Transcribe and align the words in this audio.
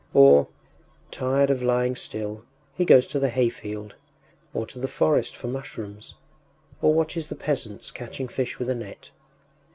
Or, 0.15 0.47
tired 1.11 1.51
of 1.51 1.61
lying 1.61 1.95
still, 1.95 2.43
he 2.73 2.85
goes 2.85 3.05
to 3.05 3.19
the 3.19 3.29
hayfield, 3.29 3.93
or 4.51 4.65
to 4.65 4.79
the 4.79 4.87
forest 4.87 5.35
for 5.35 5.47
mushrooms, 5.47 6.15
or 6.81 6.91
watches 6.91 7.27
the 7.27 7.35
peasants 7.35 7.91
catching 7.91 8.27
fish 8.27 8.57
with 8.57 8.71
a 8.71 8.73
net. 8.73 9.11